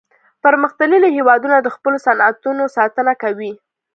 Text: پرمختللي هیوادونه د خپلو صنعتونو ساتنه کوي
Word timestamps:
پرمختللي 0.43 1.07
هیوادونه 1.17 1.57
د 1.61 1.67
خپلو 1.75 1.97
صنعتونو 2.05 2.63
ساتنه 2.75 3.13
کوي 3.23 3.53